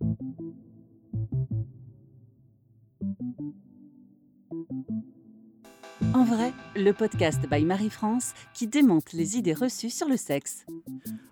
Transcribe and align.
En 0.00 0.16
vrai, 6.24 6.52
le 6.74 6.92
podcast 6.92 7.40
by 7.50 7.64
Marie-France 7.64 8.34
qui 8.52 8.66
démonte 8.66 9.12
les 9.12 9.38
idées 9.38 9.54
reçues 9.54 9.90
sur 9.90 10.08
le 10.08 10.16
sexe. 10.16 10.66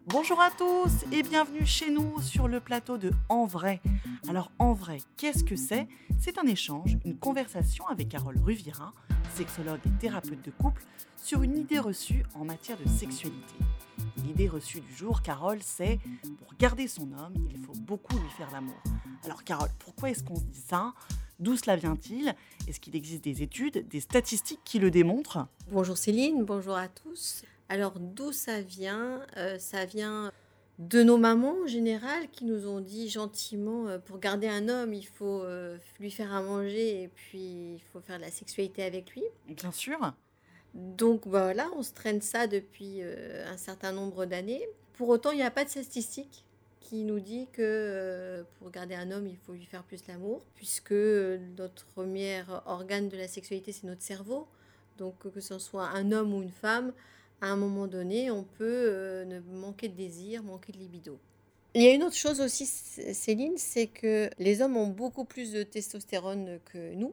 Bonjour 0.07 0.41
à 0.41 0.51
tous 0.51 1.05
et 1.13 1.23
bienvenue 1.23 1.67
chez 1.67 1.91
nous 1.91 2.21
sur 2.23 2.49
le 2.49 2.61
plateau 2.61 2.97
de 2.97 3.11
En 3.29 3.45
vrai. 3.45 3.83
Alors 4.29 4.51
En 4.59 4.73
vrai, 4.73 4.99
qu'est-ce 5.19 5.45
que 5.45 5.57
c'est? 5.57 5.87
C'est 6.19 6.39
un 6.39 6.47
échange, 6.47 6.97
une 7.05 7.19
conversation 7.19 7.87
avec 7.89 8.09
Carole 8.09 8.39
Ruvira, 8.43 8.95
sexologue 9.35 9.81
et 9.87 9.91
thérapeute 10.01 10.43
de 10.43 10.51
couple, 10.51 10.83
sur 11.17 11.43
une 11.43 11.59
idée 11.59 11.79
reçue 11.79 12.25
en 12.35 12.45
matière 12.45 12.79
de 12.79 12.89
sexualité. 12.89 13.55
L'idée 14.25 14.49
reçue 14.49 14.81
du 14.81 14.95
jour, 14.95 15.21
Carole, 15.21 15.59
c'est 15.63 15.99
pour 16.39 16.55
garder 16.59 16.89
son 16.89 17.13
homme, 17.13 17.35
il 17.51 17.59
faut 17.59 17.75
beaucoup 17.75 18.17
lui 18.19 18.31
faire 18.31 18.51
l'amour. 18.51 18.81
Alors 19.25 19.45
Carole, 19.45 19.69
pourquoi 19.79 20.11
est-ce 20.11 20.25
qu'on 20.25 20.37
se 20.37 20.45
dit 20.45 20.65
ça? 20.67 20.95
D'où 21.39 21.57
cela 21.57 21.77
vient-il? 21.77 22.35
Est-ce 22.67 22.81
qu'il 22.81 22.97
existe 22.97 23.23
des 23.23 23.43
études, 23.43 23.87
des 23.87 24.01
statistiques 24.01 24.61
qui 24.65 24.79
le 24.79 24.91
démontrent? 24.91 25.47
Bonjour 25.71 25.99
Céline, 25.99 26.43
bonjour 26.45 26.75
à 26.75 26.89
tous. 26.89 27.43
Alors 27.69 27.99
d'où 28.01 28.33
ça 28.33 28.63
vient? 28.63 29.21
Euh, 29.37 29.59
Ça 29.59 29.85
vient 29.85 30.33
de 30.79 31.03
nos 31.03 31.19
mamans 31.19 31.55
en 31.63 31.67
général 31.67 32.29
qui 32.31 32.45
nous 32.45 32.67
ont 32.67 32.81
dit 32.81 33.09
gentiment 33.09 33.87
euh, 33.89 33.99
pour 33.99 34.19
garder 34.19 34.49
un 34.49 34.69
homme, 34.69 34.93
il 34.95 35.07
faut 35.07 35.43
euh, 35.43 35.77
lui 36.01 36.11
faire 36.11 36.33
à 36.35 36.43
manger 36.43 37.03
et 37.03 37.09
puis 37.09 37.75
il 37.75 37.83
faut 37.93 38.01
faire 38.01 38.17
de 38.17 38.23
la 38.23 38.31
sexualité 38.31 38.83
avec 38.83 39.15
lui. 39.15 39.23
Bien 39.49 39.71
sûr. 39.71 39.99
Donc 40.75 41.27
voilà, 41.27 41.69
on 41.77 41.83
se 41.83 41.93
traîne 41.93 42.21
ça 42.21 42.47
depuis 42.47 43.01
un 43.03 43.57
certain 43.57 43.93
nombre 43.93 44.27
d'années. 44.27 44.63
Pour 44.95 45.09
autant, 45.09 45.31
il 45.31 45.37
n'y 45.37 45.43
a 45.43 45.51
pas 45.51 45.65
de 45.65 45.71
statistiques 45.71 46.45
qui 46.85 47.03
nous 47.03 47.19
dit 47.19 47.49
que 47.53 47.63
euh, 47.63 48.43
pour 48.59 48.71
garder 48.71 48.95
un 48.95 49.11
homme, 49.11 49.27
il 49.27 49.37
faut 49.37 49.53
lui 49.53 49.65
faire 49.65 49.83
plus 49.83 50.07
l'amour, 50.07 50.43
puisque 50.55 50.93
notre 50.93 51.87
premier 51.87 52.43
organe 52.67 53.09
de 53.09 53.17
la 53.17 53.27
sexualité, 53.27 53.73
c'est 53.73 53.87
notre 53.87 54.03
cerveau. 54.03 54.47
Donc 54.99 55.29
que 55.33 55.41
ce 55.41 55.59
soit 55.59 55.89
un 55.89 56.13
homme 56.13 56.35
ou 56.35 56.43
une 56.43 56.51
femme, 56.51 56.93
à 57.41 57.47
un 57.47 57.57
moment 57.57 57.87
donné, 57.87 58.31
on 58.31 58.45
peut 58.45 58.87
euh, 58.89 59.41
manquer 59.53 59.89
de 59.89 59.97
désir, 59.97 60.43
manquer 60.43 60.73
de 60.73 60.79
libido. 60.79 61.19
Il 61.75 61.83
y 61.83 61.89
a 61.89 61.95
une 61.95 62.05
autre 62.05 62.15
chose 62.15 62.41
aussi, 62.41 62.67
Céline, 62.67 63.59
c'est 63.59 63.89
que 63.89 64.31
les 64.39 64.63
hommes 64.63 64.77
ont 64.77 64.87
beaucoup 64.87 65.25
plus 65.25 65.51
de 65.51 65.65
testostérone 65.65 66.61
que 66.67 66.95
nous. 66.95 67.13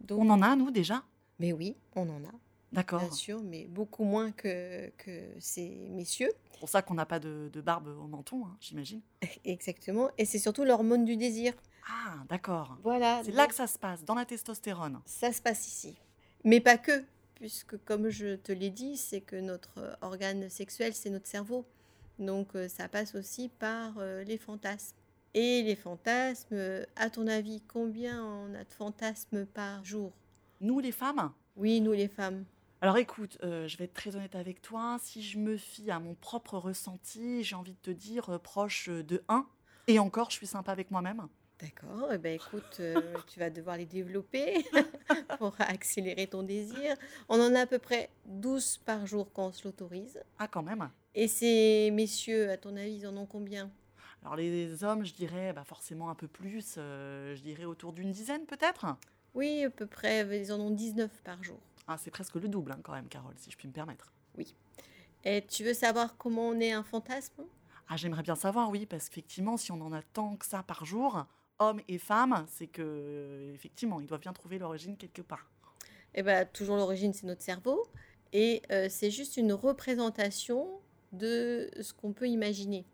Donc... 0.00 0.20
On 0.20 0.30
en 0.30 0.42
a, 0.42 0.56
nous, 0.56 0.72
déjà? 0.72 1.04
Mais 1.38 1.52
oui, 1.52 1.76
on 1.94 2.08
en 2.08 2.24
a. 2.24 2.32
D'accord. 2.72 3.00
Bien 3.00 3.10
sûr, 3.10 3.42
mais 3.42 3.66
beaucoup 3.66 4.04
moins 4.04 4.32
que, 4.32 4.88
que 4.96 5.20
ces 5.38 5.68
messieurs. 5.90 6.32
C'est 6.52 6.60
pour 6.60 6.68
ça 6.68 6.80
qu'on 6.80 6.94
n'a 6.94 7.04
pas 7.04 7.18
de, 7.18 7.50
de, 7.52 7.60
barbe 7.60 7.88
au 7.88 8.06
menton, 8.06 8.46
hein, 8.46 8.56
j'imagine. 8.60 9.02
Exactement. 9.44 10.10
Et 10.16 10.24
c'est 10.24 10.38
surtout 10.38 10.64
l'hormone 10.64 11.04
du 11.04 11.16
désir. 11.16 11.52
Ah, 11.86 12.14
d'accord. 12.28 12.78
Voilà. 12.82 13.20
C'est 13.24 13.32
là 13.32 13.46
que 13.46 13.54
ça 13.54 13.66
se 13.66 13.78
passe, 13.78 14.04
dans 14.04 14.14
la 14.14 14.24
testostérone. 14.24 15.00
Ça 15.04 15.32
se 15.32 15.42
passe 15.42 15.66
ici. 15.66 15.96
Mais 16.44 16.60
pas 16.60 16.78
que, 16.78 17.04
puisque 17.34 17.76
comme 17.84 18.08
je 18.08 18.36
te 18.36 18.52
l'ai 18.52 18.70
dit, 18.70 18.96
c'est 18.96 19.20
que 19.20 19.36
notre 19.36 19.98
organe 20.00 20.48
sexuel, 20.48 20.94
c'est 20.94 21.10
notre 21.10 21.26
cerveau. 21.26 21.66
Donc 22.18 22.54
euh, 22.54 22.68
ça 22.68 22.88
passe 22.88 23.14
aussi 23.14 23.48
par 23.48 23.94
euh, 23.98 24.24
les 24.24 24.38
fantasmes. 24.38 24.96
Et 25.34 25.62
les 25.62 25.76
fantasmes, 25.76 26.84
à 26.96 27.08
ton 27.08 27.26
avis, 27.26 27.62
combien 27.66 28.22
on 28.22 28.54
a 28.54 28.64
de 28.64 28.72
fantasmes 28.72 29.46
par 29.46 29.82
jour? 29.82 30.12
Nous, 30.60 30.78
les 30.78 30.92
femmes? 30.92 31.32
Oui, 31.56 31.80
nous, 31.80 31.92
les 31.92 32.08
femmes. 32.08 32.44
Alors 32.82 32.96
écoute, 32.96 33.38
euh, 33.44 33.68
je 33.68 33.76
vais 33.76 33.84
être 33.84 33.94
très 33.94 34.16
honnête 34.16 34.34
avec 34.34 34.60
toi. 34.60 34.96
Si 35.00 35.22
je 35.22 35.38
me 35.38 35.56
fie 35.56 35.92
à 35.92 36.00
mon 36.00 36.16
propre 36.16 36.58
ressenti, 36.58 37.44
j'ai 37.44 37.54
envie 37.54 37.74
de 37.74 37.78
te 37.80 37.92
dire 37.92 38.28
euh, 38.30 38.38
proche 38.38 38.88
de 38.88 39.22
1. 39.28 39.46
Et 39.86 40.00
encore, 40.00 40.30
je 40.30 40.34
suis 40.34 40.48
sympa 40.48 40.72
avec 40.72 40.90
moi-même. 40.90 41.28
D'accord. 41.60 42.08
Eh 42.12 42.18
ben, 42.18 42.34
écoute, 42.34 42.78
euh, 42.80 43.00
tu 43.28 43.38
vas 43.38 43.50
devoir 43.50 43.76
les 43.76 43.86
développer 43.86 44.66
pour 45.38 45.54
accélérer 45.60 46.26
ton 46.26 46.42
désir. 46.42 46.96
On 47.28 47.40
en 47.40 47.54
a 47.54 47.60
à 47.60 47.66
peu 47.66 47.78
près 47.78 48.10
12 48.26 48.78
par 48.78 49.06
jour 49.06 49.32
quand 49.32 49.46
on 49.46 49.52
se 49.52 49.62
l'autorise. 49.62 50.20
Ah, 50.40 50.48
quand 50.48 50.64
même. 50.64 50.90
Et 51.14 51.28
ces 51.28 51.88
messieurs, 51.92 52.50
à 52.50 52.56
ton 52.56 52.76
avis, 52.76 52.94
ils 52.94 53.06
en 53.06 53.16
ont 53.16 53.26
combien? 53.26 53.70
Alors 54.22 54.34
les 54.34 54.82
hommes, 54.82 55.04
je 55.04 55.14
dirais 55.14 55.52
bah, 55.52 55.62
forcément 55.62 56.10
un 56.10 56.16
peu 56.16 56.26
plus. 56.26 56.74
je 56.74 57.40
dirais 57.42 57.64
autour 57.64 57.92
d'une 57.92 58.10
dizaine 58.10 58.44
peut-être? 58.44 58.86
Oui, 59.34 59.62
à 59.62 59.70
peu 59.70 59.86
près. 59.86 60.26
Ils 60.36 60.52
en 60.52 60.58
ont 60.58 60.70
19 60.70 61.10
par 61.22 61.44
jour. 61.44 61.60
Ah, 61.86 61.98
c'est 61.98 62.10
presque 62.10 62.34
le 62.36 62.48
double 62.48 62.72
hein, 62.72 62.80
quand 62.82 62.92
même, 62.92 63.08
Carole, 63.08 63.34
si 63.36 63.50
je 63.50 63.56
puis 63.56 63.68
me 63.68 63.72
permettre. 63.72 64.12
Oui. 64.36 64.54
Et 65.24 65.44
tu 65.46 65.64
veux 65.64 65.74
savoir 65.74 66.16
comment 66.16 66.48
on 66.48 66.60
est 66.60 66.72
un 66.72 66.82
fantasme? 66.82 67.42
Ah, 67.88 67.96
j'aimerais 67.96 68.22
bien 68.22 68.34
savoir, 68.34 68.70
oui, 68.70 68.86
parce 68.86 69.08
qu'effectivement, 69.08 69.56
si 69.56 69.72
on 69.72 69.80
en 69.80 69.92
a 69.92 70.02
tant 70.02 70.36
que 70.36 70.46
ça 70.46 70.62
par 70.62 70.84
jour, 70.84 71.26
hommes 71.58 71.80
et 71.88 71.98
femmes, 71.98 72.46
c'est 72.48 72.66
que 72.66 73.50
effectivement, 73.54 74.00
ils 74.00 74.06
doivent 74.06 74.20
bien 74.20 74.32
trouver 74.32 74.58
l'origine 74.58 74.96
quelque 74.96 75.22
part. 75.22 75.50
Eh 76.14 76.22
bien, 76.22 76.44
toujours 76.44 76.76
l'origine, 76.76 77.12
c'est 77.12 77.26
notre 77.26 77.42
cerveau, 77.42 77.86
et 78.32 78.62
euh, 78.70 78.86
c'est 78.88 79.10
juste 79.10 79.36
une 79.36 79.52
représentation 79.52 80.80
de 81.12 81.70
ce 81.80 81.92
qu'on 81.92 82.12
peut 82.12 82.28
imaginer. 82.28 82.84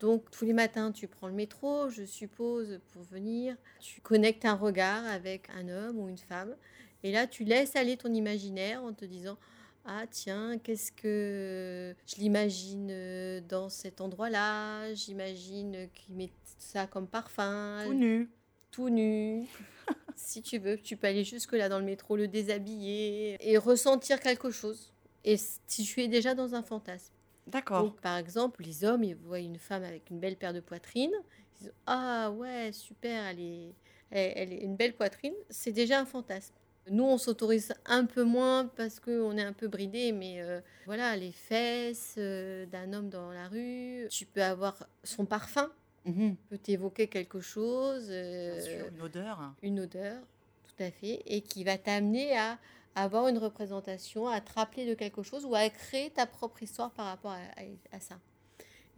Donc 0.00 0.30
tous 0.30 0.44
les 0.44 0.52
matins, 0.52 0.92
tu 0.92 1.08
prends 1.08 1.28
le 1.28 1.34
métro, 1.34 1.88
je 1.88 2.04
suppose, 2.04 2.80
pour 2.92 3.02
venir. 3.02 3.56
Tu 3.80 4.00
connectes 4.00 4.44
un 4.44 4.54
regard 4.54 5.04
avec 5.06 5.48
un 5.50 5.68
homme 5.68 5.98
ou 5.98 6.08
une 6.08 6.18
femme. 6.18 6.54
Et 7.04 7.12
là, 7.12 7.26
tu 7.26 7.44
laisses 7.44 7.76
aller 7.76 7.98
ton 7.98 8.12
imaginaire 8.12 8.82
en 8.82 8.94
te 8.94 9.04
disant 9.04 9.36
Ah, 9.84 10.06
tiens, 10.10 10.58
qu'est-ce 10.58 10.90
que 10.90 11.94
je 12.06 12.16
l'imagine 12.16 12.88
euh, 12.90 13.42
dans 13.46 13.68
cet 13.68 14.00
endroit-là? 14.00 14.94
J'imagine 14.94 15.88
qu'il 15.92 16.14
met 16.14 16.30
ça 16.58 16.86
comme 16.86 17.06
parfum. 17.06 17.82
Tout 17.84 17.92
nu. 17.92 18.30
Tout 18.70 18.88
nu. 18.88 19.46
si 20.16 20.40
tu 20.40 20.56
veux, 20.56 20.78
tu 20.78 20.96
peux 20.96 21.06
aller 21.06 21.24
jusque-là 21.24 21.68
dans 21.68 21.78
le 21.78 21.84
métro, 21.84 22.16
le 22.16 22.26
déshabiller 22.26 23.36
et 23.38 23.58
ressentir 23.58 24.18
quelque 24.18 24.50
chose. 24.50 24.90
Et 25.24 25.36
si 25.36 25.84
tu 25.84 26.00
es 26.00 26.08
déjà 26.08 26.34
dans 26.34 26.54
un 26.54 26.62
fantasme. 26.62 27.12
D'accord. 27.46 27.94
Par 27.96 28.16
exemple, 28.16 28.62
les 28.62 28.82
hommes, 28.82 29.04
ils 29.04 29.14
voient 29.14 29.40
une 29.40 29.58
femme 29.58 29.84
avec 29.84 30.08
une 30.08 30.20
belle 30.20 30.36
paire 30.36 30.54
de 30.54 30.60
poitrine. 30.60 31.12
Ils 31.12 31.58
disent 31.58 31.74
Ah 31.84 32.30
ouais, 32.30 32.72
super, 32.72 33.26
elle 33.26 33.40
est, 33.40 33.74
elle 34.10 34.54
est 34.54 34.62
une 34.62 34.76
belle 34.76 34.94
poitrine. 34.94 35.34
C'est 35.50 35.72
déjà 35.72 36.00
un 36.00 36.06
fantasme. 36.06 36.54
Nous, 36.90 37.04
on 37.04 37.16
s'autorise 37.16 37.72
un 37.86 38.04
peu 38.04 38.24
moins 38.24 38.66
parce 38.76 39.00
qu'on 39.00 39.36
est 39.38 39.42
un 39.42 39.54
peu 39.54 39.68
bridé, 39.68 40.12
mais 40.12 40.42
euh, 40.42 40.60
voilà, 40.84 41.16
les 41.16 41.32
fesses 41.32 42.16
euh, 42.18 42.66
d'un 42.66 42.92
homme 42.92 43.08
dans 43.08 43.32
la 43.32 43.48
rue, 43.48 44.06
tu 44.10 44.26
peux 44.26 44.42
avoir 44.42 44.86
son 45.02 45.24
parfum, 45.24 45.70
mmh. 46.04 46.32
peut 46.50 46.58
t'évoquer 46.58 47.08
quelque 47.08 47.40
chose. 47.40 48.08
Euh, 48.10 48.60
sûr, 48.60 48.86
une 48.94 49.00
odeur. 49.00 49.54
Une 49.62 49.80
odeur, 49.80 50.22
tout 50.64 50.82
à 50.82 50.90
fait, 50.90 51.22
et 51.26 51.40
qui 51.40 51.64
va 51.64 51.78
t'amener 51.78 52.36
à 52.36 52.58
avoir 52.94 53.28
une 53.28 53.38
représentation, 53.38 54.28
à 54.28 54.42
te 54.42 54.52
rappeler 54.52 54.84
de 54.86 54.94
quelque 54.94 55.22
chose 55.22 55.46
ou 55.46 55.54
à 55.54 55.68
créer 55.70 56.10
ta 56.10 56.26
propre 56.26 56.62
histoire 56.62 56.90
par 56.90 57.06
rapport 57.06 57.32
à, 57.32 57.96
à, 57.96 58.00
ça. 58.00 58.20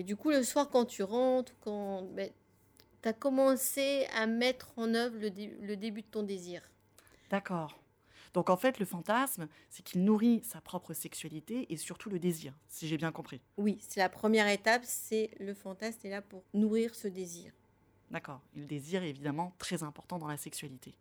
Et 0.00 0.04
du 0.04 0.16
coup, 0.16 0.30
le 0.30 0.42
soir, 0.42 0.68
quand 0.70 0.86
tu 0.86 1.04
rentres, 1.04 1.52
quand 1.60 2.02
ben, 2.02 2.30
tu 3.00 3.08
as 3.08 3.12
commencé 3.12 4.06
à 4.12 4.26
mettre 4.26 4.72
en 4.76 4.92
œuvre 4.92 5.16
le, 5.18 5.30
le 5.64 5.76
début 5.76 6.02
de 6.02 6.08
ton 6.08 6.24
désir. 6.24 6.62
D'accord. 7.30 7.78
Donc 8.34 8.50
en 8.50 8.56
fait, 8.56 8.78
le 8.78 8.84
fantasme, 8.84 9.48
c'est 9.70 9.82
qu'il 9.82 10.04
nourrit 10.04 10.42
sa 10.44 10.60
propre 10.60 10.92
sexualité 10.92 11.72
et 11.72 11.76
surtout 11.76 12.10
le 12.10 12.18
désir, 12.18 12.52
si 12.68 12.86
j'ai 12.86 12.98
bien 12.98 13.10
compris. 13.12 13.40
Oui, 13.56 13.78
c'est 13.80 14.00
la 14.00 14.08
première 14.08 14.48
étape, 14.48 14.82
c'est 14.84 15.30
le 15.40 15.54
fantasme 15.54 16.06
est 16.06 16.10
là 16.10 16.22
pour 16.22 16.44
nourrir 16.52 16.94
ce 16.94 17.08
désir. 17.08 17.52
D'accord. 18.10 18.40
Et 18.54 18.60
le 18.60 18.66
désir 18.66 19.02
est 19.02 19.10
évidemment 19.10 19.54
très 19.58 19.82
important 19.82 20.18
dans 20.18 20.28
la 20.28 20.36
sexualité. 20.36 20.94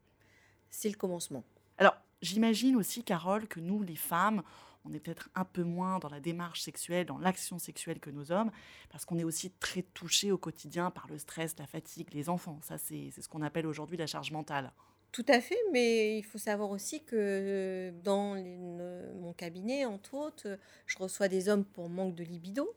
C'est 0.70 0.90
le 0.90 0.96
commencement. 0.96 1.44
Alors, 1.78 1.96
j'imagine 2.22 2.76
aussi, 2.76 3.04
Carole, 3.04 3.48
que 3.48 3.60
nous, 3.60 3.84
les 3.84 3.96
femmes, 3.96 4.42
on 4.86 4.94
est 4.94 5.00
peut-être 5.00 5.30
un 5.36 5.46
peu 5.46 5.64
moins 5.64 6.00
dans 6.00 6.10
la 6.10 6.20
démarche 6.20 6.62
sexuelle, 6.62 7.06
dans 7.06 7.18
l'action 7.18 7.60
sexuelle 7.60 8.00
que 8.00 8.10
nos 8.10 8.32
hommes, 8.32 8.52
parce 8.90 9.04
qu'on 9.04 9.18
est 9.18 9.24
aussi 9.24 9.52
très 9.52 9.82
touché 9.82 10.32
au 10.32 10.38
quotidien 10.38 10.90
par 10.90 11.08
le 11.08 11.18
stress, 11.18 11.56
la 11.60 11.68
fatigue, 11.68 12.14
les 12.14 12.30
enfants. 12.30 12.60
Ça, 12.62 12.78
c'est 12.78 13.12
ce 13.12 13.28
qu'on 13.28 13.42
appelle 13.42 13.68
aujourd'hui 13.68 13.98
la 13.98 14.08
charge 14.08 14.32
mentale. 14.32 14.72
Tout 15.16 15.26
à 15.30 15.40
fait, 15.40 15.58
mais 15.72 16.18
il 16.18 16.24
faut 16.24 16.38
savoir 16.38 16.72
aussi 16.72 17.02
que 17.02 17.94
dans 18.04 18.36
mon 18.36 19.32
cabinet, 19.32 19.86
entre 19.86 20.14
autres, 20.14 20.60
je 20.86 20.98
reçois 20.98 21.30
des 21.30 21.48
hommes 21.48 21.64
pour 21.64 21.88
manque 21.88 22.16
de 22.16 22.24
libido. 22.26 22.76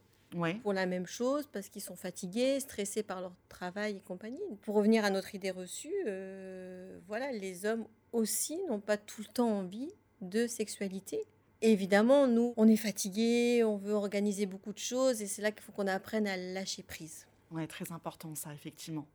Pour 0.62 0.72
la 0.72 0.86
même 0.86 1.08
chose, 1.08 1.48
parce 1.52 1.68
qu'ils 1.68 1.82
sont 1.82 1.96
fatigués, 1.96 2.60
stressés 2.60 3.02
par 3.02 3.20
leur 3.20 3.32
travail 3.48 3.96
et 3.96 4.00
compagnie. 4.00 4.38
Pour 4.62 4.76
revenir 4.76 5.04
à 5.04 5.10
notre 5.10 5.34
idée 5.34 5.50
reçue, 5.50 5.92
euh, 6.06 7.00
voilà, 7.08 7.32
les 7.32 7.66
hommes 7.66 7.88
aussi 8.12 8.56
n'ont 8.68 8.78
pas 8.78 8.98
tout 8.98 9.22
le 9.22 9.32
temps 9.32 9.58
envie 9.58 9.90
de 10.20 10.46
sexualité. 10.46 11.24
évidemment, 11.60 12.28
nous, 12.28 12.54
on 12.56 12.68
est 12.68 12.76
fatigués, 12.76 13.64
on 13.64 13.78
veut 13.78 13.94
organiser 13.94 14.46
beaucoup 14.46 14.72
de 14.72 14.78
choses, 14.78 15.22
et 15.22 15.26
c'est 15.26 15.42
là 15.42 15.50
qu'il 15.50 15.62
faut 15.62 15.72
qu'on 15.72 15.88
apprenne 15.88 16.28
à 16.28 16.36
lâcher 16.36 16.84
prise. 16.84 17.26
Ouais, 17.50 17.66
très 17.66 17.90
important 17.90 18.36
ça, 18.36 18.54
effectivement. 18.54 19.08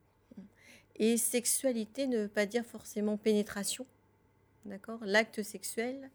Et 0.96 1.16
sexualité 1.16 2.06
ne 2.06 2.22
veut 2.22 2.28
pas 2.28 2.46
dire 2.46 2.64
forcément 2.64 3.16
pénétration. 3.16 3.86
D'accord? 4.64 5.00
L'acte 5.02 5.42
sexuel 5.42 6.10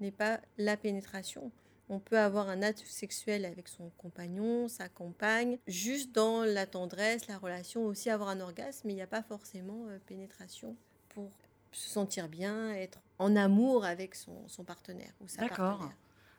n'est 0.00 0.10
pas 0.10 0.40
la 0.58 0.76
pénétration. 0.76 1.50
On 1.88 2.00
peut 2.00 2.18
avoir 2.18 2.48
un 2.48 2.62
acte 2.62 2.84
sexuel 2.86 3.44
avec 3.44 3.68
son 3.68 3.90
compagnon, 3.98 4.68
sa 4.68 4.88
compagne, 4.88 5.58
juste 5.66 6.12
dans 6.12 6.42
la 6.42 6.66
tendresse, 6.66 7.26
la 7.28 7.38
relation, 7.38 7.84
aussi 7.84 8.08
avoir 8.08 8.30
un 8.30 8.40
orgasme, 8.40 8.86
mais 8.86 8.94
il 8.94 8.96
n'y 8.96 9.02
a 9.02 9.06
pas 9.06 9.22
forcément 9.22 9.86
euh, 9.88 9.98
pénétration 10.06 10.76
pour 11.10 11.30
se 11.72 11.88
sentir 11.88 12.28
bien, 12.28 12.72
être 12.74 13.00
en 13.18 13.36
amour 13.36 13.84
avec 13.84 14.14
son, 14.14 14.48
son 14.48 14.64
partenaire 14.64 15.12
ou 15.20 15.28
sa 15.28 15.42
D'accord. 15.42 15.90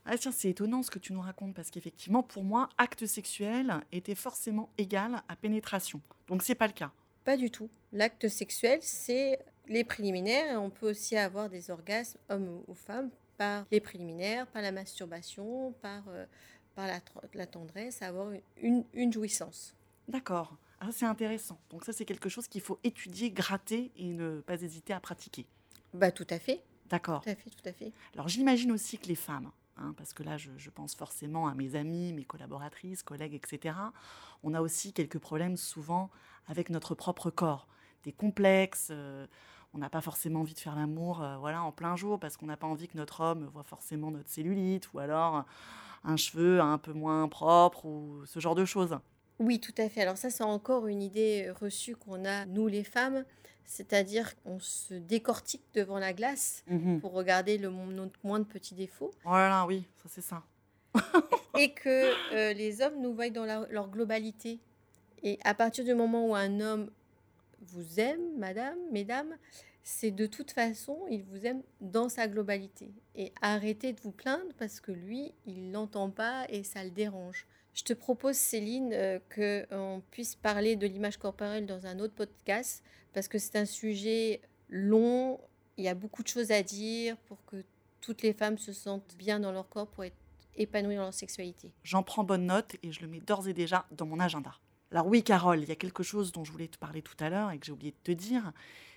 Ah 0.06 0.18
tiens, 0.18 0.32
c'est 0.32 0.50
étonnant 0.50 0.84
ce 0.84 0.92
que 0.92 1.00
tu 1.00 1.14
nous 1.14 1.22
racontes 1.22 1.56
parce 1.56 1.72
qu'effectivement, 1.72 2.22
pour 2.22 2.44
moi, 2.44 2.70
acte 2.78 3.06
sexuel 3.06 3.82
était 3.92 4.16
forcément 4.16 4.70
égal 4.78 5.24
à 5.28 5.36
pénétration. 5.36 6.02
Donc 6.28 6.44
c'est 6.44 6.56
pas 6.56 6.68
le 6.68 6.74
cas. 6.74 6.92
Pas 7.26 7.36
du 7.38 7.52
tout. 7.52 7.70
L'acte 7.92 8.30
sexuel, 8.30 8.80
c'est 8.82 9.40
les 9.68 9.84
préliminaires 9.84 10.54
et 10.54 10.58
on 10.58 10.70
peut 10.70 10.92
aussi 10.92 11.18
avoir 11.18 11.50
des 11.50 11.72
orgasmes, 11.72 12.18
hommes 12.30 12.64
ou 12.68 12.74
femmes, 12.74 13.10
par 13.38 13.66
les 13.72 13.82
préliminaires, 13.82 14.48
par 14.48 14.62
la 14.62 14.72
masturbation, 14.72 15.74
par, 15.82 16.04
euh, 16.08 16.26
par 16.76 16.88
la, 17.34 17.46
tendresse, 17.48 18.02
avoir 18.02 18.32
une, 18.62 18.86
une 18.94 19.12
jouissance. 19.12 19.76
D'accord. 20.08 20.56
Ah, 20.80 20.90
c'est 20.92 21.06
intéressant. 21.06 21.58
Donc 21.70 21.84
ça, 21.84 21.94
c'est 21.94 22.06
quelque 22.06 22.30
chose 22.30 22.48
qu'il 22.48 22.62
faut 22.62 22.80
étudier, 22.84 23.32
gratter 23.32 23.92
et 23.98 24.06
ne 24.06 24.42
pas 24.42 24.62
hésiter 24.62 24.94
à 24.94 25.00
pratiquer. 25.00 25.46
Bah 25.94 26.12
tout 26.12 26.28
à 26.30 26.40
fait, 26.40 26.62
D'accord. 26.90 27.24
tout 27.24 27.30
à 27.30 27.36
fait, 27.36 27.50
tout 27.50 27.70
à 27.70 27.74
fait. 27.74 27.92
Alors 28.14 28.28
j'imagine 28.28 28.72
aussi 28.72 28.98
que 28.98 29.08
les 29.08 29.16
femmes, 29.16 29.50
hein, 29.78 29.94
parce 29.98 30.14
que 30.14 30.24
là 30.24 30.38
je, 30.38 30.70
pense 30.70 30.96
forcément 30.96 31.48
à 31.48 31.54
mes 31.54 31.76
amis, 31.76 32.14
mes 32.14 32.26
collaboratrices, 32.26 33.04
collègues, 33.04 33.34
etc., 33.34 33.76
on 34.44 34.54
a 34.54 34.62
aussi 34.62 34.94
quelques 34.94 35.20
problèmes 35.20 35.58
souvent 35.58 36.10
avec 36.48 36.70
notre 36.70 36.96
propre 36.96 37.30
corps, 37.30 37.68
des 38.04 38.12
complexes, 38.12 38.90
euh, 38.92 39.26
on 39.74 39.78
n'a 39.78 39.90
pas 39.90 40.02
forcément 40.02 40.42
envie 40.42 40.54
de 40.54 40.60
faire 40.60 40.76
l'amour 40.76 41.22
euh, 41.22 41.38
voilà, 41.38 41.64
en 41.64 41.72
plein 41.72 41.96
jour 41.96 42.20
parce 42.20 42.38
qu'on 42.38 42.46
n'a 42.46 42.58
pas 42.58 42.68
envie 42.68 42.88
que 42.88 42.98
notre 42.98 43.22
homme 43.22 43.46
voit 43.46 43.64
forcément 43.64 44.12
notre 44.12 44.30
cellulite 44.30 44.94
ou 44.94 45.00
alors 45.00 45.44
un 46.04 46.18
cheveu 46.18 46.62
un 46.62 46.78
peu 46.78 46.94
moins 46.94 47.28
propre 47.28 47.86
ou 47.86 48.26
ce 48.26 48.40
genre 48.40 48.56
de 48.56 48.66
choses. 48.66 48.98
Oui, 49.40 49.60
tout 49.60 49.74
à 49.78 49.90
fait. 49.90 50.02
Alors 50.02 50.18
ça, 50.18 50.30
c'est 50.30 50.44
encore 50.44 50.88
une 50.88 51.02
idée 51.02 51.52
reçue 51.60 51.96
qu'on 51.96 52.24
a, 52.26 52.46
nous 52.46 52.68
les 52.68 52.84
femmes, 52.84 53.26
c'est-à-dire 53.66 54.36
qu'on 54.42 54.60
se 54.60 54.94
décortique 54.94 55.64
devant 55.74 56.00
la 56.00 56.14
glace 56.14 56.64
Mhm. 56.68 57.02
pour 57.02 57.14
regarder 57.14 57.58
le, 57.58 57.70
notre 57.70 58.20
moindre 58.24 58.46
petit 58.46 58.76
défaut. 58.76 59.12
Voilà, 59.24 59.66
oui, 59.66 59.86
ça 60.04 60.10
c'est 60.10 60.22
ça. 60.22 60.44
et 61.58 61.74
que 61.74 62.34
euh, 62.36 62.54
les 62.54 62.82
hommes 62.82 63.02
nous 63.02 63.14
voient 63.14 63.30
dans 63.30 63.46
la- 63.46 63.68
leur 63.70 63.90
globalité. 63.90 64.60
Et 65.24 65.40
à 65.44 65.54
partir 65.54 65.84
du 65.84 65.94
moment 65.94 66.28
où 66.30 66.36
un 66.36 66.60
homme 66.60 66.90
vous 67.62 68.00
aime, 68.00 68.38
madame, 68.38 68.78
mesdames, 68.92 69.36
c'est 69.84 70.12
de 70.12 70.26
toute 70.26 70.52
façon, 70.52 71.00
il 71.10 71.24
vous 71.24 71.46
aime 71.46 71.62
dans 71.82 72.10
sa 72.10 72.28
globalité. 72.28 72.92
Et 73.16 73.32
arrêtez 73.42 73.94
de 73.94 74.02
vous 74.02 74.12
plaindre 74.12 74.54
parce 74.58 74.80
que 74.80 74.92
lui, 74.92 75.32
il 75.46 75.72
l'entend 75.72 76.10
pas 76.10 76.46
et 76.50 76.64
ça 76.64 76.84
le 76.84 76.92
dérange. 76.92 77.46
Je 77.76 77.84
te 77.84 77.92
propose, 77.92 78.38
Céline, 78.38 78.92
euh, 78.94 79.20
qu'on 79.36 80.02
puisse 80.10 80.36
parler 80.36 80.78
de 80.78 80.88
l'image 80.88 81.18
corporelle 81.18 81.66
dans 81.66 81.86
un 81.86 82.00
autre 82.00 82.14
podcast 82.14 82.82
parce 83.14 83.28
que 83.28 83.38
c'est 83.38 83.58
un 83.58 83.66
sujet 83.66 84.40
long. 84.70 85.42
Il 85.76 85.84
y 85.84 85.90
a 85.90 85.94
beaucoup 85.94 86.24
de 86.24 86.30
choses 86.30 86.52
à 86.52 86.64
dire 86.64 87.18
pour 87.28 87.44
que 87.46 87.58
toutes 88.00 88.22
les 88.22 88.32
femmes 88.32 88.58
se 88.58 88.72
sentent 88.72 89.16
bien 89.18 89.42
dans 89.42 89.52
leur 89.52 89.68
corps 89.68 89.88
pour 89.88 90.06
être 90.06 90.16
épanouies 90.56 90.96
dans 90.96 91.04
leur 91.04 91.14
sexualité. 91.14 91.74
J'en 91.84 92.02
prends 92.02 92.24
bonne 92.24 92.46
note 92.46 92.78
et 92.82 92.94
je 92.94 93.02
le 93.02 93.08
mets 93.08 93.20
d'ores 93.20 93.50
et 93.50 93.54
déjà 93.54 93.86
dans 93.92 94.06
mon 94.06 94.22
agenda. 94.22 94.54
Alors 94.92 95.08
oui, 95.08 95.22
Carole, 95.22 95.62
il 95.62 95.68
y 95.68 95.74
a 95.74 95.76
quelque 95.76 96.04
chose 96.04 96.32
dont 96.32 96.46
je 96.46 96.54
voulais 96.54 96.70
te 96.70 96.78
parler 96.78 97.02
tout 97.02 97.18
à 97.20 97.30
l'heure 97.30 97.52
et 97.52 97.60
que 97.60 97.66
j'ai 97.66 97.74
oublié 97.74 97.92
de 97.92 97.98
te 98.04 98.14
dire, 98.14 98.54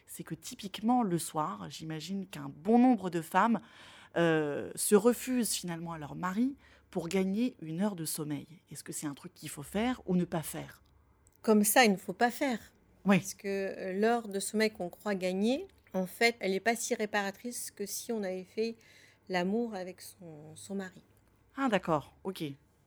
c'est 0.06 0.22
que 0.22 0.36
typiquement 0.36 1.02
le 1.02 1.19
soir, 1.19 1.66
j'imagine 1.69 2.28
qu'un 2.28 2.48
bon 2.48 2.78
nombre 2.78 3.10
de 3.10 3.22
femmes 3.22 3.60
euh, 4.16 4.70
se 4.76 4.94
refusent 4.94 5.52
finalement 5.52 5.94
à 5.94 5.98
leur 5.98 6.14
mari 6.14 6.54
pour 6.90 7.08
gagner 7.08 7.56
une 7.61 7.81
heure 7.81 7.96
de 7.96 8.05
sommeil. 8.05 8.46
Est-ce 8.70 8.82
que 8.85 8.93
c'est 8.93 9.06
un 9.06 9.14
truc 9.14 9.35
qu'il 9.35 9.49
faut 9.49 9.62
faire 9.62 10.00
ou 10.06 10.17
ne 10.17 10.25
pas 10.25 10.43
faire? 10.43 10.82
Comme 11.43 11.64
ça, 11.64 11.85
il 11.85 11.93
ne 11.93 11.96
faut 11.96 12.12
pas 12.12 12.31
faire. 12.31 12.58
Oui, 13.05 13.19
Parce 13.19 13.35
que 13.35 13.49
euh, 13.49 13.93
l'heure 13.93 14.29
de 14.29 14.40
sommeil 14.40 14.70
qu'on 14.70 14.88
croit 14.88 15.14
gagner, 15.14 15.67
en 15.94 16.06
fait, 16.06 16.37
elle 16.40 16.50
n'est 16.52 16.61
pas 16.61 16.76
si 16.76 16.94
réparatrice 16.94 17.70
que 17.70 17.87
si 17.87 18.12
on 18.12 18.23
avait 18.23 18.44
fait 18.44 18.76
l'amour 19.29 19.75
avec 19.75 20.00
son, 20.00 20.55
son 20.56 20.75
mari. 20.75 21.02
ah 21.56 21.69
d'accord, 21.69 22.12
ok. 22.25 22.44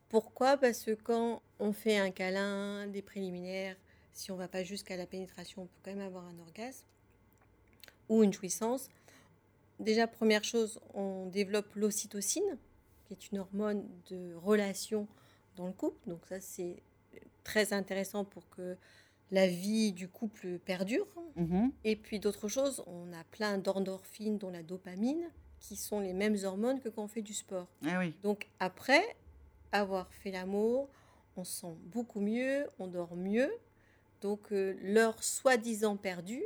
Pourquoi? 0.09 0.57
Parce 0.57 0.83
que 0.83 0.91
quand 0.91 1.41
on 1.59 1.71
fait 1.71 1.97
un 1.97 2.11
câlin, 2.11 2.87
des 2.87 3.01
préliminaires, 3.01 3.77
si 4.13 4.31
on 4.31 4.35
va 4.35 4.47
pas 4.47 4.63
jusqu'à 4.63 4.97
la 4.97 5.05
pénétration, 5.05 5.63
on 5.63 5.65
peut 5.67 5.79
quand 5.85 5.91
même 5.95 6.05
avoir 6.05 6.25
un 6.25 6.37
orgasme 6.39 6.85
ou 8.09 8.23
une 8.23 8.33
jouissance. 8.33 8.89
Déjà, 9.79 10.05
première 10.07 10.43
chose, 10.43 10.79
on 10.93 11.27
développe 11.27 11.73
l'ocytocine, 11.75 12.57
qui 13.11 13.25
est 13.25 13.31
une 13.31 13.39
hormone 13.39 13.87
de 14.09 14.33
relation 14.35 15.07
dans 15.55 15.67
le 15.67 15.73
couple. 15.73 16.07
Donc 16.09 16.25
ça, 16.27 16.39
c'est 16.39 16.81
très 17.43 17.73
intéressant 17.73 18.23
pour 18.23 18.47
que 18.49 18.77
la 19.31 19.47
vie 19.47 19.91
du 19.91 20.07
couple 20.07 20.59
perdure. 20.59 21.07
Mhm. 21.35 21.71
Et 21.83 21.95
puis 21.95 22.19
d'autres 22.19 22.47
choses, 22.47 22.83
on 22.87 23.11
a 23.13 23.23
plein 23.25 23.57
d'endorphines, 23.57 24.37
dont 24.37 24.49
la 24.49 24.63
dopamine, 24.63 25.29
qui 25.59 25.75
sont 25.75 25.99
les 25.99 26.13
mêmes 26.13 26.37
hormones 26.43 26.79
que 26.79 26.89
quand 26.89 27.03
on 27.03 27.07
fait 27.07 27.21
du 27.21 27.33
sport. 27.33 27.67
Ah 27.85 27.99
oui, 27.99 28.13
Donc 28.23 28.47
après 28.59 29.03
avoir 29.71 30.11
fait 30.13 30.31
l'amour, 30.31 30.89
on 31.37 31.43
se 31.43 31.61
sent 31.61 31.75
beaucoup 31.85 32.19
mieux, 32.19 32.67
on 32.79 32.87
dort 32.87 33.15
mieux. 33.15 33.51
Donc 34.21 34.51
euh, 34.51 34.75
l'heure 34.81 35.23
soi-disant 35.23 35.97
perdue, 35.97 36.43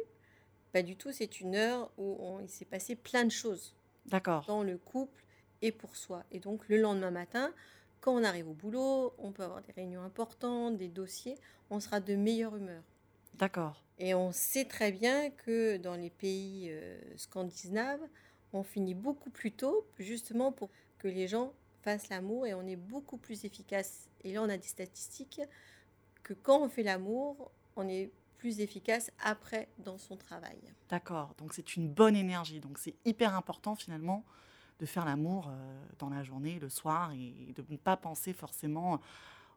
pas 0.73 0.83
du 0.83 0.95
tout, 0.95 1.11
c'est 1.11 1.39
une 1.41 1.55
heure 1.55 1.89
où 1.97 2.17
on- 2.19 2.39
il 2.39 2.49
s'est 2.49 2.65
passé 2.65 2.95
plein 2.95 3.23
de 3.23 3.31
choses 3.31 3.73
d'accord. 4.05 4.45
dans 4.47 4.61
le 4.63 4.77
couple 4.77 5.23
et 5.65 5.71
pour 5.71 5.95
soi. 5.95 6.23
Et 6.31 6.39
donc 6.39 6.69
le 6.69 6.77
lendemain 6.77 7.11
matin, 7.11 7.51
quand 7.99 8.13
on 8.13 8.23
arrive 8.23 8.47
au 8.47 8.53
boulot, 8.53 9.13
on 9.17 9.31
peut 9.31 9.43
avoir 9.43 9.61
des 9.63 9.71
réunions 9.71 10.03
importantes, 10.03 10.77
des 10.77 10.87
dossiers, 10.87 11.37
on 11.71 11.79
sera 11.79 11.99
de 11.99 12.15
meilleure 12.15 12.55
humeur. 12.55 12.83
D'accord. 13.33 13.83
Et 13.97 14.13
on 14.13 14.31
sait 14.31 14.65
très 14.65 14.91
bien 14.91 15.31
que 15.31 15.77
dans 15.77 15.95
les 15.95 16.11
pays 16.11 16.67
euh, 16.69 16.99
scandinaves, 17.17 18.01
on 18.53 18.63
finit 18.63 18.93
beaucoup 18.93 19.31
plus 19.31 19.51
tôt, 19.51 19.87
justement 19.97 20.51
pour 20.51 20.69
que 20.99 21.07
les 21.07 21.27
gens 21.27 21.51
fassent 21.81 22.09
l'amour 22.09 22.45
et 22.45 22.53
on 22.53 22.65
est 22.67 22.75
beaucoup 22.75 23.17
plus 23.17 23.43
efficace. 23.43 24.07
Et 24.23 24.33
là, 24.33 24.43
on 24.43 24.49
a 24.49 24.57
des 24.57 24.67
statistiques 24.67 25.41
que 26.23 26.33
quand 26.33 26.61
on 26.61 26.69
fait 26.69 26.83
l'amour, 26.83 27.51
on 27.75 27.87
est 27.87 28.11
plus 28.37 28.59
efficace 28.59 29.11
après 29.23 29.67
dans 29.79 29.97
son 29.97 30.15
travail. 30.15 30.57
D'accord, 30.89 31.33
donc 31.39 31.53
c'est 31.53 31.75
une 31.75 31.89
bonne 31.89 32.15
énergie. 32.15 32.59
Donc 32.59 32.77
c'est 32.77 32.95
hyper 33.03 33.35
important 33.35 33.75
finalement 33.75 34.23
de 34.79 34.85
faire 34.85 35.05
l'amour 35.05 35.47
euh, 35.47 35.85
dans 35.99 36.09
la 36.09 36.23
journée, 36.23 36.59
le 36.59 36.69
soir, 36.69 37.11
et 37.13 37.53
de 37.53 37.63
ne 37.69 37.77
pas 37.77 37.97
penser 37.97 38.33
forcément 38.33 38.99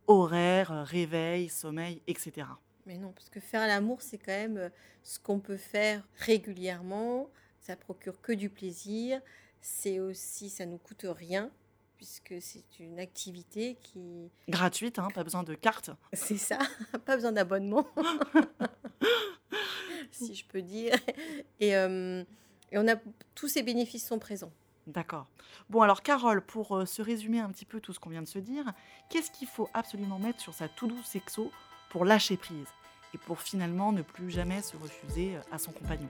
horaire, 0.07 0.85
réveil, 0.87 1.49
sommeil, 1.49 2.01
etc. 2.07 2.47
Mais 2.87 2.97
non, 2.97 3.13
parce 3.13 3.29
que 3.29 3.41
faire 3.41 3.67
l'amour, 3.67 4.01
c'est 4.01 4.19
quand 4.19 4.33
même 4.33 4.57
euh, 4.57 4.71
ce 5.03 5.19
qu'on 5.19 5.41
peut 5.41 5.59
faire 5.59 6.03
régulièrement. 6.17 7.29
Ça 7.61 7.77
procure 7.77 8.21
que 8.23 8.33
du 8.33 8.49
plaisir. 8.49 9.21
C'est 9.61 10.01
aussi, 10.01 10.49
ça 10.49 10.65
nous 10.65 10.79
coûte 10.79 11.05
rien, 11.07 11.51
puisque 11.97 12.35
c'est 12.41 12.79
une 12.79 12.99
activité 12.99 13.77
qui, 13.83 14.31
Gratuite, 14.49 14.99
hein, 14.99 15.09
pas 15.13 15.25
besoin 15.25 15.43
de 15.43 15.55
carte. 15.55 15.91
C'est 16.15 16.39
ça, 16.39 16.59
pas 17.05 17.17
besoin 17.17 17.33
d'abonnement, 17.33 17.87
si 20.11 20.35
je 20.35 20.47
peux 20.47 20.63
dire. 20.63 20.95
Et, 21.61 21.77
euh, 21.77 22.25
et 22.73 22.79
on 22.79 22.89
a 22.89 22.97
tous 23.35 23.49
ces 23.49 23.63
bénéfices 23.63 24.07
sont 24.07 24.19
présents. 24.19 24.53
D'accord. 24.89 25.27
Bon 25.69 25.83
alors 25.83 26.03
Carole, 26.03 26.41
pour 26.41 26.75
euh, 26.75 26.87
se 26.87 27.03
résumer 27.03 27.41
un 27.41 27.51
petit 27.51 27.67
peu 27.67 27.79
tout 27.79 27.93
ce 27.93 28.01
qu'on 28.01 28.09
vient 28.09 28.23
de 28.23 28.27
se 28.27 28.39
dire, 28.39 28.65
qu'est-ce 29.11 29.31
qu'il 29.31 29.47
faut 29.47 29.69
absolument 29.75 30.19
mettre 30.19 30.41
sur 30.41 30.55
sa 30.55 30.67
to-do 30.67 30.97
sexo 31.05 31.53
pour 31.91 32.07
lâcher 32.07 32.39
prise 32.39 32.69
et 33.13 33.19
pour 33.19 33.43
finalement 33.43 33.93
ne 33.93 34.01
plus 34.01 34.31
jamais 34.31 34.63
se 34.63 34.79
refuser 34.79 35.37
euh, 35.37 35.41
à 35.53 35.59
son 35.59 35.73
compagnon? 35.73 36.09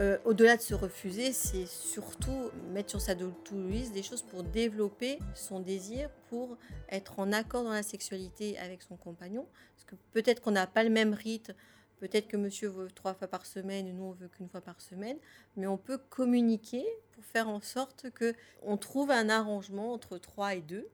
Euh, 0.00 0.16
Au-delà 0.24 0.56
de 0.56 0.62
se 0.62 0.72
refuser, 0.74 1.34
c'est 1.34 1.66
surtout 1.66 2.50
mettre 2.72 2.88
sur 2.88 3.00
sa 3.02 3.14
to-do 3.14 3.68
list 3.68 3.92
des 3.92 4.02
choses 4.02 4.22
pour 4.22 4.42
développer 4.42 5.18
son 5.34 5.60
désir, 5.60 6.08
pour 6.30 6.56
être 6.88 7.20
en 7.20 7.30
accord 7.30 7.62
dans 7.62 7.72
la 7.72 7.82
sexualité 7.82 8.58
avec 8.58 8.82
son 8.82 8.96
compagnon. 8.96 9.46
Parce 9.76 9.84
que 9.84 9.96
peut-être 10.12 10.40
qu'on 10.40 10.52
n'a 10.52 10.66
pas 10.66 10.82
le 10.82 10.90
même 10.90 11.12
rythme, 11.12 11.52
peut-être 12.08 12.28
que 12.28 12.36
monsieur 12.36 12.68
veut 12.68 12.90
trois 12.90 13.14
fois 13.14 13.28
par 13.28 13.46
semaine 13.46 13.86
et 13.86 13.92
nous 13.94 14.04
on 14.04 14.12
veut 14.12 14.28
qu'une 14.28 14.50
fois 14.50 14.60
par 14.60 14.82
semaine, 14.82 15.16
mais 15.56 15.66
on 15.66 15.78
peut 15.78 15.96
communiquer 15.96 16.84
pour 17.12 17.24
faire 17.24 17.48
en 17.48 17.62
sorte 17.62 18.10
que 18.10 18.34
on 18.62 18.76
trouve 18.76 19.10
un 19.10 19.30
arrangement 19.30 19.94
entre 19.94 20.18
3 20.18 20.56
et 20.56 20.60
2, 20.60 20.86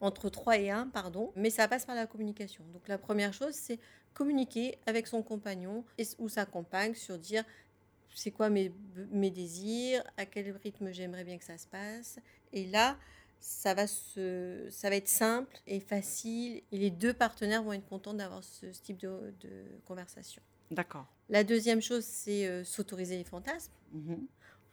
entre 0.00 0.28
3 0.28 0.58
et 0.58 0.70
1, 0.70 0.88
pardon, 0.88 1.32
mais 1.34 1.50
ça 1.50 1.66
passe 1.66 1.84
par 1.84 1.96
la 1.96 2.06
communication. 2.06 2.62
Donc 2.72 2.86
la 2.86 2.98
première 2.98 3.32
chose, 3.32 3.54
c'est 3.54 3.80
communiquer 4.12 4.78
avec 4.86 5.08
son 5.08 5.24
compagnon 5.24 5.84
ou 6.18 6.28
sa 6.28 6.46
compagne 6.46 6.94
sur 6.94 7.18
dire 7.18 7.42
c'est 8.14 8.30
quoi 8.30 8.48
mes, 8.48 8.72
mes 9.10 9.32
désirs, 9.32 10.04
à 10.16 10.24
quel 10.24 10.56
rythme 10.62 10.92
j'aimerais 10.92 11.24
bien 11.24 11.36
que 11.36 11.44
ça 11.44 11.58
se 11.58 11.66
passe. 11.66 12.20
Et 12.52 12.66
là, 12.66 12.96
ça 13.44 13.74
va, 13.74 13.86
se, 13.86 14.68
ça 14.70 14.88
va 14.88 14.96
être 14.96 15.08
simple 15.08 15.54
et 15.66 15.78
facile 15.78 16.62
et 16.72 16.78
les 16.78 16.90
deux 16.90 17.12
partenaires 17.12 17.62
vont 17.62 17.74
être 17.74 17.86
contents 17.86 18.14
d'avoir 18.14 18.42
ce, 18.42 18.72
ce 18.72 18.80
type 18.80 18.96
de, 18.96 19.34
de 19.40 19.50
conversation. 19.84 20.40
D'accord. 20.70 21.06
La 21.28 21.44
deuxième 21.44 21.82
chose, 21.82 22.04
c'est 22.04 22.46
euh, 22.46 22.64
s'autoriser 22.64 23.18
les 23.18 23.24
fantasmes. 23.24 23.72
Mhm. 23.92 24.26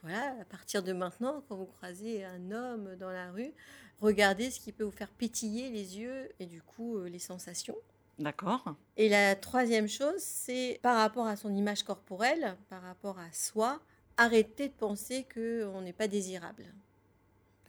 Voilà, 0.03 0.37
à 0.39 0.45
partir 0.45 0.83
de 0.83 0.93
maintenant, 0.93 1.43
quand 1.49 1.57
vous 1.57 1.65
croisez 1.65 2.23
un 2.23 2.49
homme 2.51 2.95
dans 2.95 3.11
la 3.11 3.29
rue, 3.31 3.51
regardez 3.99 4.49
ce 4.49 4.61
qui 4.61 4.71
peut 4.71 4.85
vous 4.85 4.91
faire 4.91 5.11
pétiller 5.11 5.69
les 5.69 5.99
yeux 5.99 6.31
et 6.39 6.45
du 6.45 6.61
coup 6.61 6.95
euh, 6.95 7.09
les 7.09 7.19
sensations. 7.19 7.75
D'accord. 8.19 8.63
Et 8.95 9.09
la 9.09 9.35
troisième 9.35 9.89
chose, 9.89 10.19
c'est 10.19 10.79
par 10.81 10.95
rapport 10.95 11.27
à 11.27 11.35
son 11.35 11.53
image 11.53 11.83
corporelle, 11.83 12.55
par 12.69 12.81
rapport 12.83 13.19
à 13.19 13.31
soi, 13.33 13.81
arrêter 14.15 14.69
de 14.69 14.73
penser 14.73 15.27
qu'on 15.33 15.81
n'est 15.81 15.93
pas 15.93 16.07
désirable. 16.07 16.65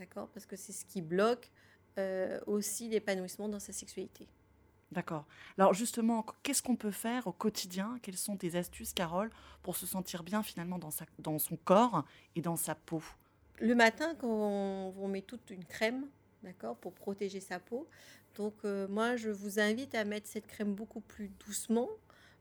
D'accord 0.02 0.26
Parce 0.34 0.46
que 0.46 0.56
c'est 0.56 0.72
ce 0.72 0.84
qui 0.84 1.00
bloque 1.00 1.48
euh, 1.96 2.40
aussi 2.48 2.88
l'épanouissement 2.88 3.48
dans 3.48 3.60
sa 3.60 3.72
sexualité. 3.72 4.26
D'accord. 4.90 5.26
Alors 5.56 5.74
justement, 5.74 6.26
qu'est-ce 6.42 6.60
qu'on 6.60 6.74
peut 6.74 6.90
faire 6.90 7.28
au 7.28 7.32
quotidien? 7.32 8.00
Quelles 8.02 8.16
sont 8.16 8.36
tes 8.36 8.56
astuces, 8.56 8.92
Carole, 8.92 9.30
pour 9.62 9.76
se 9.76 9.86
sentir 9.86 10.24
bien 10.24 10.42
finalement 10.42 10.80
dans, 10.80 10.90
sa, 10.90 11.04
dans 11.20 11.38
son 11.38 11.56
corps 11.56 12.04
et 12.34 12.40
dans 12.40 12.56
sa 12.56 12.74
peau? 12.74 13.00
Le 13.60 13.76
matin, 13.76 14.16
quand 14.16 14.26
on, 14.26 14.92
on 14.98 15.06
met 15.06 15.22
toute 15.22 15.50
une 15.50 15.64
crème, 15.64 16.08
d'accord, 16.42 16.76
pour 16.76 16.92
protéger 16.94 17.38
sa 17.38 17.60
peau, 17.60 17.88
donc 18.34 18.54
euh, 18.64 18.88
moi, 18.88 19.14
je 19.14 19.30
vous 19.30 19.60
invite 19.60 19.94
à 19.94 20.04
mettre 20.04 20.26
cette 20.26 20.48
crème 20.48 20.74
beaucoup 20.74 21.00
plus 21.00 21.28
doucement, 21.46 21.88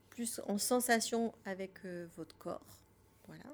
plus 0.10 0.42
en 0.48 0.58
sensation 0.58 1.32
avec 1.46 1.86
euh, 1.86 2.08
votre 2.18 2.36
corps. 2.40 2.80
Voilà. 3.28 3.46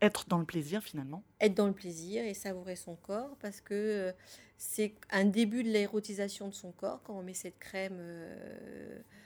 Être 0.00 0.28
dans 0.28 0.38
le 0.38 0.44
plaisir 0.44 0.82
finalement. 0.82 1.22
Être 1.40 1.54
dans 1.54 1.66
le 1.66 1.72
plaisir 1.72 2.24
et 2.24 2.34
savourer 2.34 2.76
son 2.76 2.96
corps 2.96 3.36
parce 3.40 3.60
que 3.60 3.74
euh, 3.74 4.12
c'est 4.56 4.94
un 5.10 5.24
début 5.24 5.62
de 5.62 5.70
l'érotisation 5.70 6.48
de 6.48 6.54
son 6.54 6.72
corps 6.72 7.02
quand 7.02 7.18
on 7.18 7.22
met 7.22 7.34
cette 7.34 7.58
crème 7.58 7.98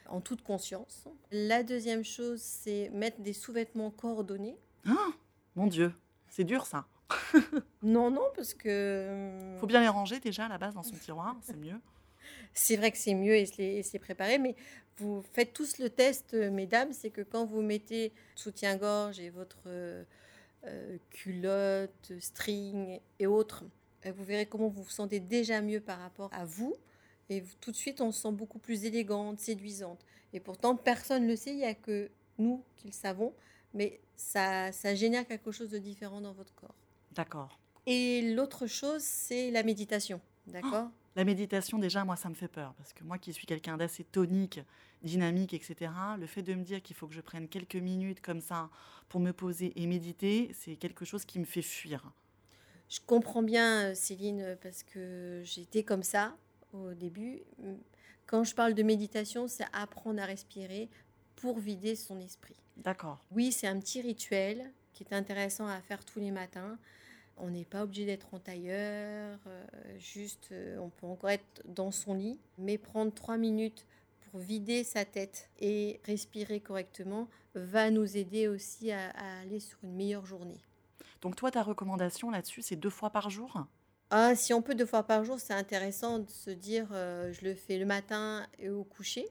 en 0.08 0.20
toute 0.20 0.42
conscience. 0.42 1.08
La 1.30 1.62
deuxième 1.62 2.04
chose, 2.04 2.40
c'est 2.40 2.90
mettre 2.90 3.20
des 3.20 3.32
sous-vêtements 3.32 3.90
coordonnés. 3.90 4.56
Ah, 4.86 5.10
mon 5.56 5.66
Dieu, 5.66 5.92
c'est 6.28 6.44
dur 6.44 6.66
ça. 6.66 6.86
non, 7.82 8.10
non, 8.10 8.26
parce 8.34 8.54
que... 8.54 9.56
Faut 9.60 9.66
bien 9.66 9.80
les 9.80 9.88
ranger 9.88 10.20
déjà 10.20 10.46
à 10.46 10.48
la 10.48 10.58
base 10.58 10.74
dans 10.74 10.82
son 10.82 10.96
tiroir, 10.96 11.36
c'est 11.42 11.56
mieux. 11.56 11.80
C'est 12.52 12.76
vrai 12.76 12.90
que 12.90 12.98
c'est 12.98 13.14
mieux 13.14 13.34
et 13.34 13.82
c'est 13.82 13.98
préparé, 13.98 14.38
mais 14.38 14.54
vous 14.98 15.22
faites 15.32 15.52
tous 15.52 15.78
le 15.78 15.90
test, 15.90 16.34
euh, 16.34 16.50
mesdames, 16.50 16.92
c'est 16.92 17.10
que 17.10 17.20
quand 17.20 17.44
vous 17.44 17.62
mettez 17.62 18.12
soutien-gorge 18.36 19.18
et 19.18 19.30
votre 19.30 19.68
euh, 20.66 20.94
euh, 20.94 20.98
culotte, 21.10 22.12
string 22.20 23.00
et 23.18 23.26
autres, 23.26 23.64
vous 24.04 24.24
verrez 24.24 24.46
comment 24.46 24.68
vous 24.68 24.82
vous 24.82 24.90
sentez 24.90 25.18
déjà 25.18 25.62
mieux 25.62 25.80
par 25.80 25.98
rapport 25.98 26.28
à 26.32 26.44
vous. 26.44 26.76
Et 27.30 27.42
tout 27.60 27.70
de 27.70 27.76
suite, 27.76 28.00
on 28.02 28.12
se 28.12 28.20
sent 28.20 28.32
beaucoup 28.32 28.58
plus 28.58 28.84
élégante, 28.84 29.40
séduisante. 29.40 30.04
Et 30.34 30.40
pourtant, 30.40 30.76
personne 30.76 31.22
ne 31.22 31.28
le 31.28 31.36
sait, 31.36 31.52
il 31.52 31.56
n'y 31.56 31.64
a 31.64 31.74
que 31.74 32.10
nous 32.38 32.62
qui 32.76 32.88
le 32.88 32.92
savons. 32.92 33.32
Mais 33.72 34.00
ça, 34.14 34.72
ça 34.72 34.94
génère 34.94 35.26
quelque 35.26 35.52
chose 35.52 35.70
de 35.70 35.78
différent 35.78 36.20
dans 36.20 36.32
votre 36.32 36.54
corps. 36.54 36.74
D'accord. 37.12 37.58
Et 37.86 38.34
l'autre 38.34 38.66
chose, 38.66 39.02
c'est 39.02 39.50
la 39.50 39.62
méditation. 39.62 40.20
D'accord? 40.46 40.90
La 41.16 41.24
méditation, 41.24 41.78
déjà, 41.78 42.04
moi, 42.04 42.16
ça 42.16 42.28
me 42.28 42.34
fait 42.34 42.48
peur. 42.48 42.74
Parce 42.74 42.92
que 42.92 43.04
moi 43.04 43.18
qui 43.18 43.32
suis 43.32 43.46
quelqu'un 43.46 43.76
d'assez 43.76 44.04
tonique, 44.04 44.60
dynamique, 45.02 45.54
etc., 45.54 45.92
le 46.18 46.26
fait 46.26 46.42
de 46.42 46.54
me 46.54 46.64
dire 46.64 46.82
qu'il 46.82 46.96
faut 46.96 47.06
que 47.06 47.14
je 47.14 47.20
prenne 47.20 47.48
quelques 47.48 47.76
minutes 47.76 48.20
comme 48.20 48.40
ça 48.40 48.68
pour 49.08 49.20
me 49.20 49.32
poser 49.32 49.72
et 49.80 49.86
méditer, 49.86 50.50
c'est 50.54 50.76
quelque 50.76 51.04
chose 51.04 51.24
qui 51.24 51.38
me 51.38 51.44
fait 51.44 51.62
fuir. 51.62 52.10
Je 52.88 53.00
comprends 53.06 53.42
bien, 53.42 53.90
euh, 53.90 53.94
Céline, 53.94 54.56
parce 54.62 54.82
que 54.82 55.42
j'étais 55.44 55.84
comme 55.84 56.02
ça 56.02 56.36
au 56.72 56.92
début. 56.94 57.42
Quand 58.26 58.44
je 58.44 58.54
parle 58.54 58.74
de 58.74 58.82
méditation, 58.82 59.48
c'est 59.48 59.66
apprendre 59.72 60.20
à 60.20 60.26
respirer 60.26 60.88
pour 61.36 61.58
vider 61.58 61.94
son 61.94 62.18
esprit. 62.20 62.56
D'accord. 62.76 63.24
Oui, 63.30 63.52
c'est 63.52 63.66
un 63.66 63.78
petit 63.78 64.00
rituel 64.00 64.72
qui 64.92 65.04
est 65.04 65.14
intéressant 65.14 65.66
à 65.66 65.80
faire 65.80 66.04
tous 66.04 66.18
les 66.18 66.30
matins. 66.30 66.78
On 67.36 67.50
n'est 67.50 67.64
pas 67.64 67.82
obligé 67.82 68.06
d'être 68.06 68.32
en 68.32 68.38
tailleur, 68.38 69.38
euh, 69.46 69.64
juste 69.98 70.50
euh, 70.52 70.78
on 70.78 70.88
peut 70.88 71.06
encore 71.06 71.30
être 71.30 71.62
dans 71.64 71.90
son 71.90 72.14
lit, 72.14 72.38
mais 72.58 72.78
prendre 72.78 73.12
trois 73.12 73.36
minutes 73.36 73.86
pour 74.30 74.40
vider 74.40 74.84
sa 74.84 75.04
tête 75.04 75.50
et 75.60 76.00
respirer 76.04 76.60
correctement 76.60 77.28
va 77.54 77.90
nous 77.90 78.16
aider 78.16 78.46
aussi 78.48 78.92
à, 78.92 79.10
aller 79.42 79.60
sur 79.60 79.78
une 79.82 79.94
meilleure 79.94 80.26
journée. 80.26 80.60
Donc 81.22 81.36
toi, 81.36 81.50
ta 81.50 81.62
recommandation 81.62 82.30
là-dessus, 82.30 82.62
c'est 82.62 82.76
deux 82.76 82.90
fois 82.90 83.10
par 83.10 83.30
jour? 83.30 83.64
Ah, 84.10 84.34
Si 84.36 84.52
on 84.52 84.62
peut 84.62 84.74
deux 84.74 84.86
fois 84.86 85.02
par 85.02 85.24
jour, 85.24 85.40
c'est 85.40 85.54
intéressant 85.54 86.20
de 86.20 86.30
se 86.30 86.50
dire 86.50 86.88
euh, 86.92 87.32
je 87.32 87.44
le 87.44 87.54
fais 87.54 87.78
le 87.78 87.86
matin 87.86 88.46
et 88.58 88.68
au 88.68 88.84
coucher, 88.84 89.26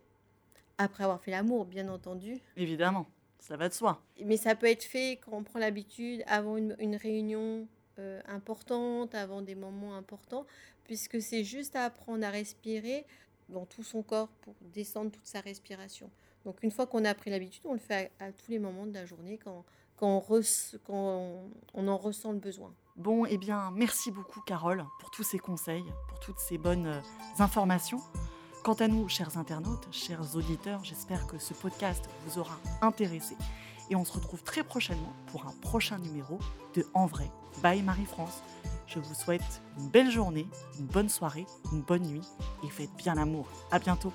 après 0.77 1.03
avoir 1.03 1.21
fait 1.21 1.31
l'amour, 1.31 1.65
bien 1.65 1.87
entendu. 1.87 2.41
Évidemment, 2.57 3.07
ça 3.39 3.55
va 3.55 3.69
de 3.69 3.73
soi. 3.73 4.01
Mais 4.25 4.37
ça 4.37 4.55
peut 4.55 4.67
être 4.67 4.83
fait 4.83 5.19
quand 5.23 5.37
on 5.37 5.43
prend 5.43 5.59
l'habitude 5.59 6.23
avant 6.27 6.57
une 6.57 6.95
réunion 6.95 7.67
euh, 7.99 8.21
importante, 8.27 9.13
avant 9.15 9.41
des 9.41 9.55
moments 9.55 9.95
importants, 9.95 10.45
puisque 10.83 11.21
c'est 11.21 11.43
juste 11.43 11.75
à 11.75 11.85
apprendre 11.85 12.25
à 12.25 12.29
respirer 12.29 13.05
dans 13.49 13.65
tout 13.65 13.83
son 13.83 14.01
corps 14.01 14.29
pour 14.41 14.55
descendre 14.73 15.11
toute 15.11 15.25
sa 15.25 15.41
respiration. 15.41 16.09
Donc 16.45 16.63
une 16.63 16.71
fois 16.71 16.87
qu'on 16.87 17.05
a 17.05 17.13
pris 17.13 17.29
l'habitude, 17.29 17.61
on 17.65 17.73
le 17.73 17.79
fait 17.79 18.11
à, 18.19 18.31
tous 18.31 18.49
les 18.49 18.59
moments 18.59 18.85
de 18.85 18.93
la 18.93 19.05
journée 19.05 19.37
quand, 19.37 19.63
quand, 19.97 20.23
on, 20.89 21.49
on, 21.73 21.87
en 21.87 21.97
ressent 21.97 22.31
le 22.31 22.39
besoin. 22.39 22.73
Bon, 22.95 23.25
eh 23.25 23.37
bien, 23.37 23.71
merci 23.71 24.11
beaucoup 24.11 24.41
Carole 24.41 24.85
pour 24.99 25.11
tous 25.11 25.23
ces 25.23 25.39
conseils, 25.39 25.85
pour 26.09 26.19
toutes 26.19 26.39
ces 26.39 26.57
bonnes 26.57 26.87
euh, 26.87 26.99
informations. 27.39 28.01
Quant 28.63 28.73
à 28.73 28.87
nous, 28.87 29.09
chers 29.09 29.37
internautes, 29.37 29.87
chers 29.91 30.35
auditeurs, 30.35 30.83
j'espère 30.83 31.27
que 31.27 31.37
ce 31.37 31.53
podcast 31.53 32.05
vous 32.25 32.39
aura 32.39 32.57
intéressé 32.81 33.35
et 33.89 33.95
on 33.95 34.05
se 34.05 34.13
retrouve 34.13 34.43
très 34.43 34.63
prochainement 34.63 35.13
pour 35.27 35.45
un 35.45 35.53
prochain 35.61 35.97
numéro 35.99 36.39
de 36.75 36.85
En 36.93 37.05
vrai, 37.05 37.29
by 37.63 37.81
Marie-France. 37.81 38.41
Je 38.87 38.99
vous 38.99 39.13
souhaite 39.13 39.61
une 39.79 39.89
belle 39.89 40.11
journée, 40.11 40.47
une 40.79 40.85
bonne 40.85 41.09
soirée, 41.09 41.45
une 41.71 41.81
bonne 41.81 42.03
nuit 42.03 42.27
et 42.63 42.69
faites 42.69 42.93
bien 42.97 43.15
l'amour. 43.15 43.47
À 43.71 43.79
bientôt. 43.79 44.13